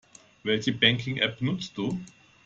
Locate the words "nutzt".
1.43-1.77